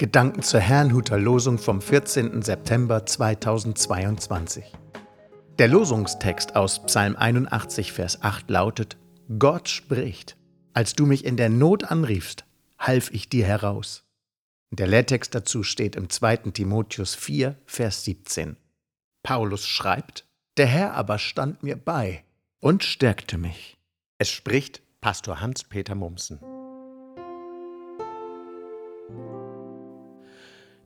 Gedanken 0.00 0.40
zur 0.40 0.60
Herrnhuter 0.60 1.18
Losung 1.18 1.58
vom 1.58 1.82
14. 1.82 2.40
September 2.40 3.04
2022. 3.04 4.64
Der 5.58 5.68
Losungstext 5.68 6.56
aus 6.56 6.86
Psalm 6.86 7.16
81, 7.16 7.92
Vers 7.92 8.22
8 8.22 8.48
lautet: 8.48 8.96
Gott 9.38 9.68
spricht, 9.68 10.38
als 10.72 10.94
du 10.94 11.04
mich 11.04 11.26
in 11.26 11.36
der 11.36 11.50
Not 11.50 11.84
anriefst, 11.84 12.46
half 12.78 13.10
ich 13.10 13.28
dir 13.28 13.44
heraus. 13.44 14.06
Der 14.70 14.86
Lehrtext 14.86 15.34
dazu 15.34 15.62
steht 15.62 15.96
im 15.96 16.08
2. 16.08 16.36
Timotheus 16.54 17.14
4, 17.14 17.56
Vers 17.66 18.02
17. 18.04 18.56
Paulus 19.22 19.66
schreibt: 19.66 20.24
Der 20.56 20.66
Herr 20.66 20.94
aber 20.94 21.18
stand 21.18 21.62
mir 21.62 21.76
bei 21.76 22.24
und 22.58 22.84
stärkte 22.84 23.36
mich. 23.36 23.76
Es 24.16 24.30
spricht 24.30 24.80
Pastor 25.02 25.42
Hans-Peter 25.42 25.94
Mumsen. 25.94 26.40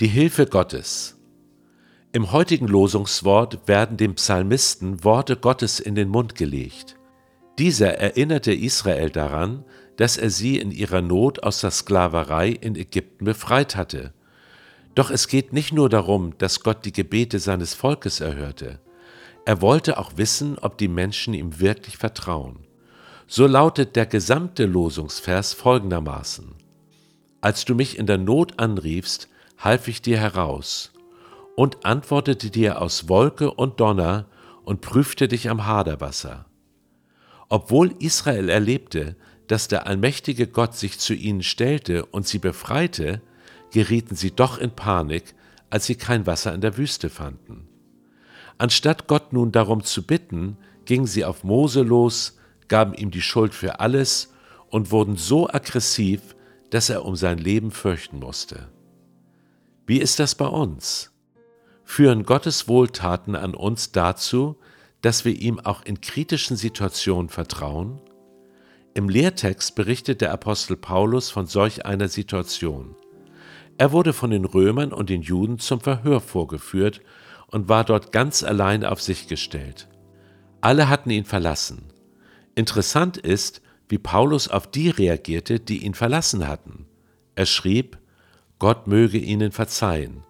Die 0.00 0.06
Hilfe 0.06 0.46
Gottes. 0.46 1.16
Im 2.12 2.30
heutigen 2.30 2.68
Losungswort 2.68 3.66
werden 3.66 3.96
dem 3.96 4.14
Psalmisten 4.14 5.02
Worte 5.02 5.34
Gottes 5.34 5.80
in 5.80 5.96
den 5.96 6.08
Mund 6.08 6.36
gelegt. 6.36 6.94
Dieser 7.58 7.94
erinnerte 7.94 8.54
Israel 8.54 9.10
daran, 9.10 9.64
dass 9.96 10.16
er 10.16 10.30
sie 10.30 10.56
in 10.58 10.70
ihrer 10.70 11.02
Not 11.02 11.42
aus 11.42 11.62
der 11.62 11.72
Sklaverei 11.72 12.50
in 12.50 12.76
Ägypten 12.76 13.24
befreit 13.24 13.74
hatte. 13.74 14.12
Doch 14.94 15.10
es 15.10 15.26
geht 15.26 15.52
nicht 15.52 15.72
nur 15.72 15.88
darum, 15.88 16.38
dass 16.38 16.62
Gott 16.62 16.84
die 16.84 16.92
Gebete 16.92 17.40
seines 17.40 17.74
Volkes 17.74 18.20
erhörte. 18.20 18.78
Er 19.46 19.60
wollte 19.60 19.98
auch 19.98 20.12
wissen, 20.14 20.58
ob 20.60 20.78
die 20.78 20.86
Menschen 20.86 21.34
ihm 21.34 21.58
wirklich 21.58 21.96
vertrauen. 21.96 22.60
So 23.26 23.48
lautet 23.48 23.96
der 23.96 24.06
gesamte 24.06 24.64
Losungsvers 24.64 25.54
folgendermaßen. 25.54 26.54
Als 27.40 27.64
du 27.64 27.74
mich 27.74 27.98
in 27.98 28.06
der 28.06 28.18
Not 28.18 28.60
anriefst, 28.60 29.28
half 29.58 29.88
ich 29.88 30.00
dir 30.00 30.18
heraus 30.18 30.92
und 31.56 31.84
antwortete 31.84 32.50
dir 32.50 32.80
aus 32.80 33.08
Wolke 33.08 33.50
und 33.50 33.80
Donner 33.80 34.26
und 34.64 34.80
prüfte 34.80 35.28
dich 35.28 35.50
am 35.50 35.66
Haderwasser. 35.66 36.46
Obwohl 37.48 37.94
Israel 37.98 38.48
erlebte, 38.48 39.16
dass 39.48 39.66
der 39.66 39.86
allmächtige 39.86 40.46
Gott 40.46 40.76
sich 40.76 40.98
zu 40.98 41.14
ihnen 41.14 41.42
stellte 41.42 42.04
und 42.06 42.26
sie 42.26 42.38
befreite, 42.38 43.22
gerieten 43.72 44.14
sie 44.14 44.30
doch 44.30 44.58
in 44.58 44.70
Panik, 44.70 45.34
als 45.70 45.86
sie 45.86 45.96
kein 45.96 46.26
Wasser 46.26 46.54
in 46.54 46.60
der 46.60 46.76
Wüste 46.76 47.10
fanden. 47.10 47.66
Anstatt 48.58 49.06
Gott 49.06 49.32
nun 49.32 49.52
darum 49.52 49.82
zu 49.84 50.06
bitten, 50.06 50.56
gingen 50.84 51.06
sie 51.06 51.24
auf 51.24 51.44
Mose 51.44 51.82
los, 51.82 52.38
gaben 52.68 52.94
ihm 52.94 53.10
die 53.10 53.22
Schuld 53.22 53.54
für 53.54 53.80
alles 53.80 54.32
und 54.68 54.90
wurden 54.90 55.16
so 55.16 55.48
aggressiv, 55.48 56.36
dass 56.70 56.90
er 56.90 57.04
um 57.04 57.16
sein 57.16 57.38
Leben 57.38 57.70
fürchten 57.70 58.18
musste. 58.18 58.68
Wie 59.88 60.00
ist 60.00 60.18
das 60.18 60.34
bei 60.34 60.46
uns? 60.46 61.12
Führen 61.82 62.24
Gottes 62.24 62.68
Wohltaten 62.68 63.34
an 63.34 63.54
uns 63.54 63.90
dazu, 63.90 64.58
dass 65.00 65.24
wir 65.24 65.32
ihm 65.32 65.58
auch 65.60 65.82
in 65.82 66.02
kritischen 66.02 66.58
Situationen 66.58 67.30
vertrauen? 67.30 67.98
Im 68.92 69.08
Lehrtext 69.08 69.74
berichtet 69.76 70.20
der 70.20 70.30
Apostel 70.30 70.76
Paulus 70.76 71.30
von 71.30 71.46
solch 71.46 71.86
einer 71.86 72.08
Situation. 72.08 72.96
Er 73.78 73.90
wurde 73.90 74.12
von 74.12 74.30
den 74.30 74.44
Römern 74.44 74.92
und 74.92 75.08
den 75.08 75.22
Juden 75.22 75.58
zum 75.58 75.80
Verhör 75.80 76.20
vorgeführt 76.20 77.00
und 77.46 77.70
war 77.70 77.84
dort 77.84 78.12
ganz 78.12 78.42
allein 78.42 78.84
auf 78.84 79.00
sich 79.00 79.26
gestellt. 79.26 79.88
Alle 80.60 80.90
hatten 80.90 81.08
ihn 81.08 81.24
verlassen. 81.24 81.94
Interessant 82.54 83.16
ist, 83.16 83.62
wie 83.88 83.96
Paulus 83.96 84.48
auf 84.48 84.70
die 84.70 84.90
reagierte, 84.90 85.58
die 85.60 85.82
ihn 85.82 85.94
verlassen 85.94 86.46
hatten. 86.46 86.84
Er 87.36 87.46
schrieb, 87.46 87.96
Gott 88.58 88.86
möge 88.86 89.18
ihnen 89.18 89.52
verzeihen. 89.52 90.24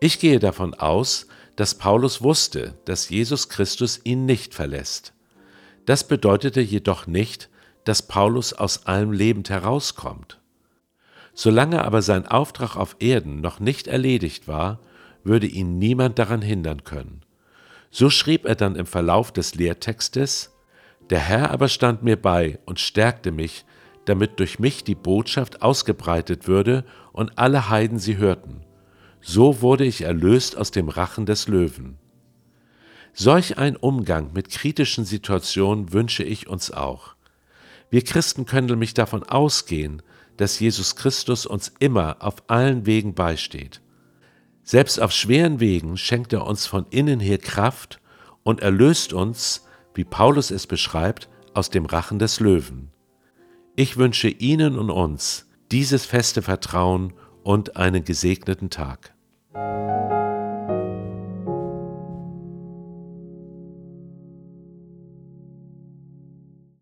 Ich 0.00 0.18
gehe 0.18 0.38
davon 0.38 0.74
aus, 0.74 1.26
dass 1.56 1.74
Paulus 1.74 2.22
wusste, 2.22 2.74
dass 2.84 3.08
Jesus 3.08 3.48
Christus 3.48 4.00
ihn 4.04 4.24
nicht 4.24 4.54
verlässt. 4.54 5.12
Das 5.84 6.06
bedeutete 6.06 6.60
jedoch 6.60 7.06
nicht, 7.06 7.50
dass 7.84 8.02
Paulus 8.02 8.52
aus 8.52 8.86
allem 8.86 9.12
lebend 9.12 9.50
herauskommt. 9.50 10.40
Solange 11.34 11.84
aber 11.84 12.02
sein 12.02 12.26
Auftrag 12.26 12.76
auf 12.76 12.96
Erden 12.98 13.40
noch 13.40 13.60
nicht 13.60 13.88
erledigt 13.88 14.46
war, 14.46 14.80
würde 15.24 15.46
ihn 15.46 15.78
niemand 15.78 16.18
daran 16.18 16.42
hindern 16.42 16.84
können. 16.84 17.22
So 17.90 18.10
schrieb 18.10 18.46
er 18.46 18.54
dann 18.54 18.76
im 18.76 18.86
Verlauf 18.86 19.32
des 19.32 19.54
Lehrtextes, 19.54 20.54
Der 21.10 21.18
Herr 21.18 21.50
aber 21.50 21.68
stand 21.68 22.02
mir 22.02 22.16
bei 22.16 22.58
und 22.64 22.78
stärkte 22.78 23.32
mich, 23.32 23.64
damit 24.04 24.38
durch 24.40 24.58
mich 24.58 24.84
die 24.84 24.94
Botschaft 24.94 25.62
ausgebreitet 25.62 26.48
würde 26.48 26.84
und 27.12 27.38
alle 27.38 27.68
Heiden 27.68 27.98
sie 27.98 28.16
hörten. 28.16 28.62
So 29.20 29.60
wurde 29.60 29.84
ich 29.84 30.02
erlöst 30.02 30.56
aus 30.56 30.70
dem 30.70 30.88
Rachen 30.88 31.26
des 31.26 31.48
Löwen. 31.48 31.98
Solch 33.12 33.58
ein 33.58 33.76
Umgang 33.76 34.32
mit 34.32 34.50
kritischen 34.50 35.04
Situationen 35.04 35.92
wünsche 35.92 36.22
ich 36.22 36.48
uns 36.48 36.70
auch. 36.70 37.14
Wir 37.90 38.02
Christen 38.02 38.46
können 38.46 38.68
nämlich 38.68 38.94
davon 38.94 39.24
ausgehen, 39.24 40.02
dass 40.36 40.58
Jesus 40.58 40.96
Christus 40.96 41.44
uns 41.44 41.72
immer 41.80 42.16
auf 42.20 42.36
allen 42.46 42.86
Wegen 42.86 43.14
beisteht. 43.14 43.82
Selbst 44.62 45.00
auf 45.00 45.12
schweren 45.12 45.60
Wegen 45.60 45.96
schenkt 45.96 46.32
er 46.32 46.46
uns 46.46 46.66
von 46.66 46.86
innen 46.90 47.20
her 47.20 47.38
Kraft 47.38 48.00
und 48.42 48.60
erlöst 48.60 49.12
uns, 49.12 49.66
wie 49.94 50.04
Paulus 50.04 50.50
es 50.50 50.66
beschreibt, 50.66 51.28
aus 51.52 51.70
dem 51.70 51.84
Rachen 51.84 52.18
des 52.18 52.40
Löwen. 52.40 52.90
Ich 53.82 53.96
wünsche 53.96 54.28
Ihnen 54.28 54.78
und 54.78 54.90
uns 54.90 55.46
dieses 55.72 56.04
feste 56.04 56.42
Vertrauen 56.42 57.14
und 57.42 57.78
einen 57.78 58.04
gesegneten 58.04 58.68
Tag. 58.68 59.14